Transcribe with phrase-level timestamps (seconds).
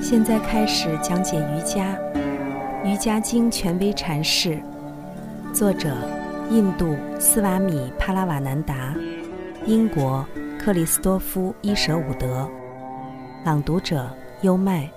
[0.00, 1.96] 现在开始讲解瑜伽，
[2.84, 4.58] 《瑜伽经》权威阐释，
[5.52, 5.92] 作者
[6.50, 8.94] 印度斯瓦米帕拉瓦南达，
[9.66, 10.24] 英国
[10.58, 12.48] 克里斯多夫伊舍伍德，
[13.44, 14.08] 朗读者
[14.42, 14.88] 优麦。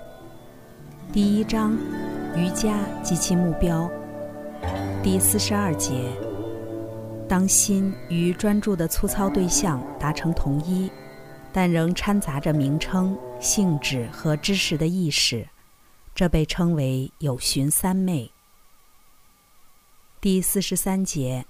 [1.11, 1.75] 第一章：
[2.35, 3.89] 瑜伽及其目标。
[5.03, 5.93] 第四十二节：
[7.27, 10.89] 当心与专注的粗糙对象达成统一。
[11.53, 15.49] 但仍掺杂着名称、性质和知识的意识，
[16.13, 18.31] 这被称为有寻三昧。
[20.21, 21.47] 第四十三节：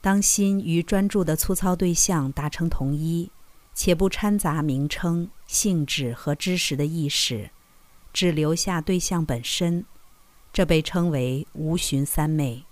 [0.00, 3.30] 当心与专注的粗糙对象达成统一，
[3.74, 7.50] 且不掺杂名称、性质和知识的意识，
[8.14, 9.84] 只留下对象本身，
[10.54, 12.64] 这被称为无寻三昧。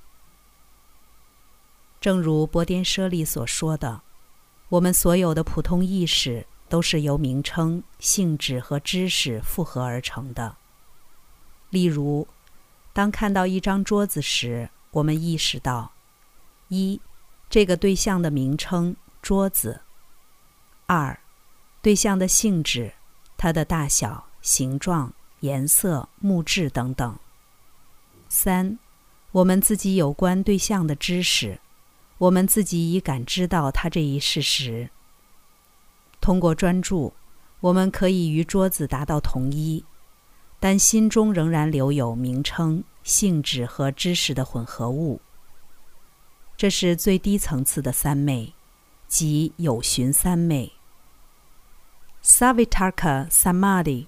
[2.00, 4.00] 正如波颠舍利所说的。
[4.70, 10.56] 我们所有的普通意识都是由名称、性质和知识复合而成的。
[11.68, 12.26] 例如，
[12.92, 15.92] 当看到一张桌子时，我们意识到：
[16.68, 17.00] 一、
[17.50, 19.80] 这个对象的名称“桌子”；
[20.86, 21.18] 二、
[21.82, 22.92] 对象的性质，
[23.36, 27.18] 它的大小、形状、颜色、木质等等；
[28.28, 28.78] 三、
[29.32, 31.60] 我们自己有关对象的知识。
[32.18, 34.90] 我们自己已感知到它这一事实。
[36.30, 37.12] 通过专注，
[37.58, 39.84] 我们可以与桌子达到同一，
[40.60, 45.20] 但心中仍然留有名称、性质和知识的混合物。
[46.56, 48.52] 这是最低层次的三昧，
[49.08, 50.70] 即有寻三昧
[52.22, 54.06] （Savitaka Samadhi），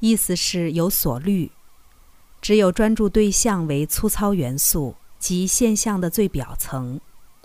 [0.00, 1.52] 意思是有所虑。
[2.40, 6.98] 只有专注对象为粗糙元素及现象的最表层。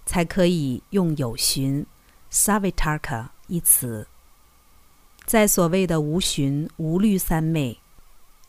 [0.06, 1.86] 才可以用有寻
[2.31, 4.08] （savitaka） 一词。
[5.28, 7.78] 在所谓的无寻无虑三昧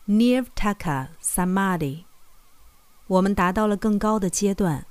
[0.05, 2.05] n i r t a k a samadhi），
[3.05, 4.87] 我们达到了更高的阶段。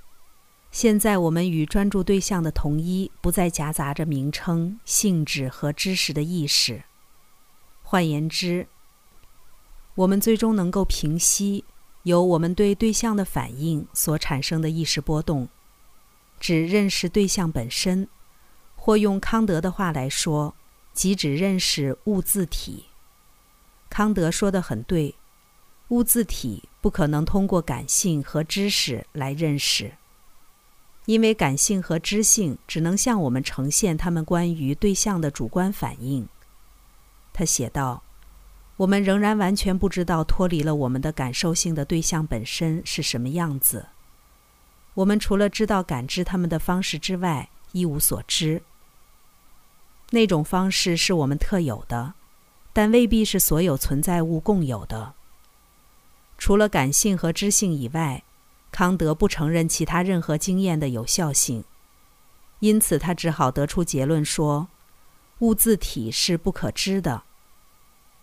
[0.71, 6.85] 现在我们与专注对象的同一，不再夹杂着名称、性质和知识的意识。
[7.83, 8.69] 换言之，
[9.97, 11.65] 我们最终能够平息
[12.05, 15.49] 由我们对对象的反应所产生的意识波动。
[16.39, 18.09] 只认识对象本身，
[18.85, 20.55] 或用康德的话来说，
[20.93, 22.85] 即只认识物自体。
[23.89, 25.15] 康德说的很对，
[25.89, 29.95] 物自体不可能通过感性和知识来认识，
[31.07, 36.29] 因为感性和知性只能向我们呈现他们关于对象的主观反应。
[37.33, 38.03] 他写道
[38.77, 43.87] ：“我们仍然完全不知道脱离了我们的感受性的对象本身是什么样子。”
[44.93, 48.61] 我们除了知道感知他们的方式之外，一无所知。
[50.15, 52.15] 那种方式是我们特有的，
[52.73, 55.15] 但未必是所有存在物共有的。
[56.39, 58.23] 除了感性和知性以外，
[58.71, 61.65] 康德不承认其他任何经验的有效性，
[62.61, 64.69] 因此他只好得出结论说，
[65.41, 67.25] 物自体是不可知的。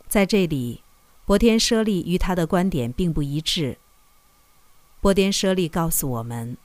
[0.07, 0.83] 在这里，
[1.25, 3.77] 博天舍利与他的观点并不一致。
[5.01, 6.55] 波天舍利告诉我们，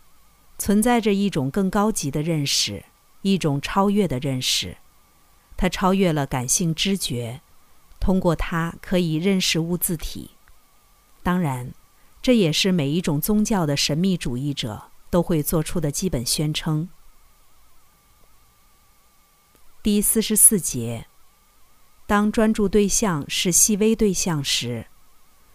[0.56, 2.84] 存在着一种更高级的认识，
[3.22, 4.76] 一种超越的认识。
[5.56, 7.40] 它超越了感性知觉，
[7.98, 10.30] 通过它可以认识物自体。
[11.22, 11.72] 当然，
[12.20, 16.88] 这也是每一种宗教的神秘主义者都会做出的基本宣称。
[19.82, 21.06] 第四十四节，
[22.06, 24.86] 当专注对象是细微对象时，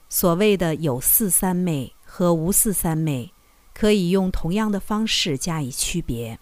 [0.09, 1.93] 所谓的有四三昧。
[2.13, 3.31] 和无四三昧
[3.73, 6.37] 可以用同样的方式加以区别。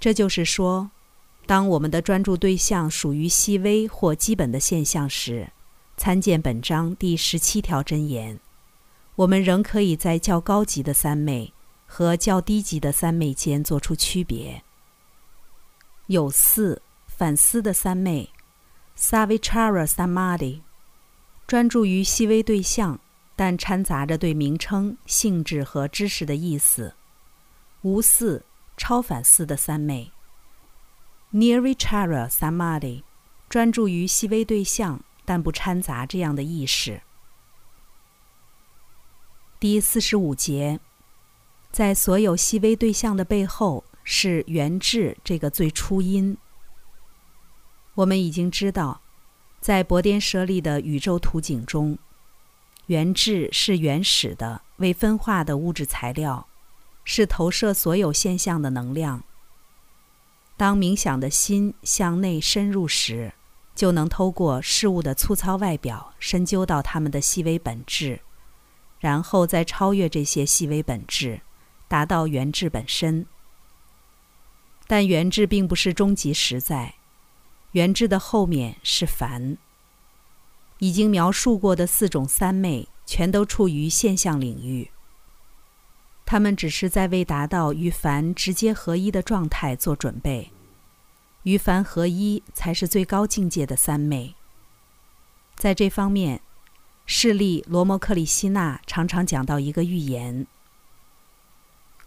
[0.00, 0.90] 这就是说，
[1.46, 5.50] 当我们的专注对象属于细微或基本的现象时，
[5.96, 8.40] 参见本章第十七条真言，
[9.16, 11.52] 我们仍可以在较高级的三昧
[11.86, 14.62] 和较低级的三昧间做出区别。
[16.06, 18.30] 有四反思的三昧
[18.96, 20.60] （Savichara Samadhi），
[21.46, 23.00] 专注于细微对象。
[23.36, 26.94] 但掺杂着对名称、性质和知识的意思，
[27.82, 28.44] 无四
[28.76, 30.12] 超反思的三昧。
[31.34, 33.02] Nirvichara Samadhi，
[33.48, 37.02] 专注于细微对象，但不掺杂这样的意识。
[39.58, 40.78] 第四十五节，
[41.72, 46.36] 在所有细微对象的背后是原质这个最初因。
[47.94, 49.00] 我们已经知道，
[49.60, 51.98] 在博颠舍利的宇宙图景中。
[52.86, 56.46] 原质是原始的、未分化的物质材料，
[57.02, 59.24] 是投射所有现象的能量。
[60.56, 63.32] 当冥想的心向内深入时，
[63.74, 68.20] 就能透过事物的粗糙外表，深究到它们的细微本质，
[69.00, 71.40] 然后再超越这些细微本质，
[71.88, 73.26] 达到原质本身。
[74.86, 76.94] 但原质并不是终极实在，
[77.72, 79.58] 原质的后面是凡。
[80.78, 84.90] 已经描述过的四种三昧，全都处于现象领域。
[86.26, 90.50] 他们只是在为达到与凡直接合一的状态做准备。
[91.42, 94.34] 与凡合一才是最高境界的三昧。
[95.56, 96.40] 在这方面，
[97.04, 100.46] 势利罗摩克里希那常常讲到一个寓言：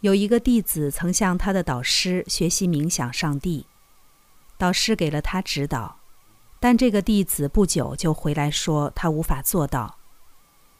[0.01, 3.67] 有一个弟子曾向他的导师学习冥想上帝，
[4.57, 5.99] 导师给了他指导，
[6.59, 9.99] 但这个弟子不久就回来说他无法做到，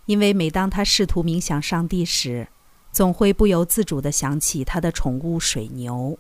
[0.08, 2.48] 因为每当他试图冥想上帝时，
[2.92, 6.18] 总会不由自主地想起他的宠物水牛。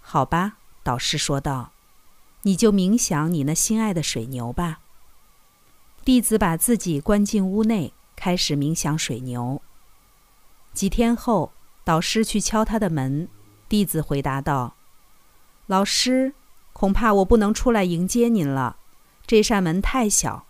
[0.00, 1.72] 好吧，导师说道
[2.42, 4.80] ：“你就冥想你那心爱的水牛吧。”
[6.04, 9.60] 弟子把自己关进屋内，开始冥想水牛。
[10.72, 11.52] 几天后，
[11.82, 13.28] 导师去敲他的门，
[13.68, 14.76] 弟子回答道
[15.66, 16.34] ：“老师，
[16.72, 18.76] 恐怕我不能出来迎接您了，
[19.26, 20.46] 这扇门太小，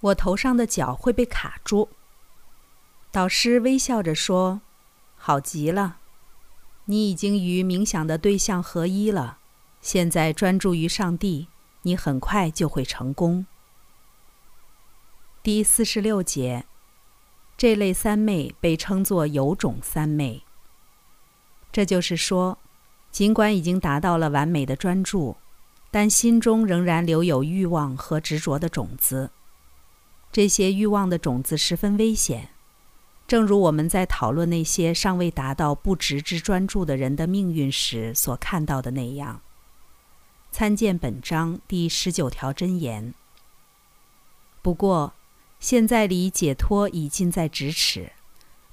[0.00, 1.88] 我头上的角会被卡住。”
[3.12, 4.60] 导师微笑着说
[5.18, 5.98] ：“好极了，
[6.84, 9.38] 你已经与冥想的对象合一了。
[9.80, 11.48] 现在专注于上帝，
[11.82, 13.46] 你很快就会成功。”
[15.42, 16.66] 第四十六节，
[17.56, 20.42] 这类三昧被称作有种三昧。
[21.72, 22.58] 这就是说，
[23.10, 25.36] 尽管已经达到了完美的专注，
[25.90, 29.30] 但心中仍然留有欲望和执着的种子。
[30.30, 32.50] 这些欲望的种子十分危险。
[33.30, 39.40] 正如我们在讨论那些尚未达到不执之专注的人的命运时所看到的那样，
[40.50, 43.14] 参见本章第十九条箴言。
[44.62, 45.12] 不过，
[45.60, 48.10] 现在离解脱已近在咫尺，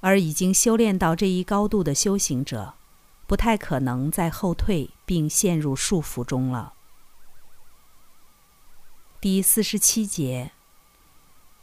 [0.00, 2.74] 而已经修炼到这一高度的修行者，
[3.28, 6.72] 不太可能再后退并陷入束缚中了。
[9.20, 10.50] 第四十七节，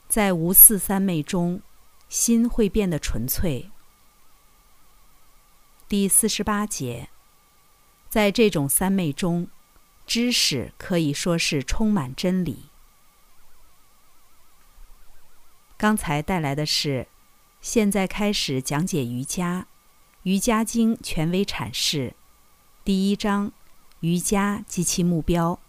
[0.07, 1.61] 在无四三昧中。
[2.09, 3.71] 心会变得纯粹。
[5.87, 7.09] 第四十八节，
[8.09, 9.47] 在这种三昧中，
[10.05, 12.69] 知识可以说是充满真理。
[15.77, 17.07] 刚才带来的是，
[17.61, 19.61] 现在开始讲解瑜伽，
[20.23, 22.15] 《瑜伽经》权威阐释，
[22.83, 23.51] 第一章，
[23.99, 25.59] 瑜伽及其目标，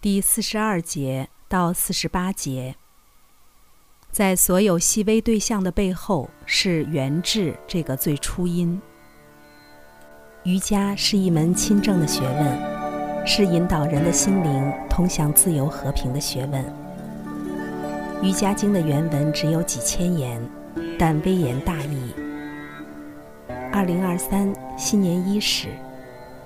[0.00, 2.76] 第四十二节到四十八节。
[4.18, 8.82] 在所有细微对象的背后，是原质这个最初因。
[10.42, 16.60] 瑜伽是一门亲政的学问，是引导人的心灵通向自由和平的学问。
[18.20, 20.42] 《瑜伽经》的原文只有几千言，
[20.98, 22.12] 但微言大义。
[23.72, 25.68] 二零二三新年伊始，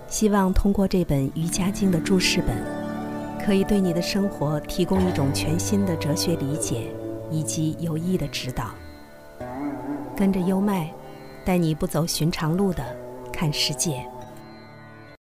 [0.08, 2.54] 希望通过这本《瑜伽经》的注释本，
[3.42, 6.94] 可以对你的生活提供一种全新的哲学理解。
[7.32, 8.66] 以及有益的指导，
[10.14, 10.92] 跟着优麦，
[11.44, 12.84] 带你不走寻常路的
[13.32, 14.06] 看世界。